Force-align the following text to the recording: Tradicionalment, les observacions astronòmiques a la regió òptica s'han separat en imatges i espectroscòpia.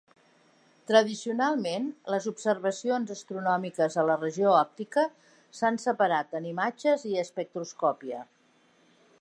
Tradicionalment, 0.91 1.85
les 2.13 2.25
observacions 2.31 3.13
astronòmiques 3.15 3.99
a 4.03 4.07
la 4.13 4.17
regió 4.23 4.55
òptica 4.63 5.05
s'han 5.59 5.81
separat 5.87 6.37
en 6.41 6.49
imatges 6.57 7.09
i 7.13 7.17
espectroscòpia. 7.29 8.27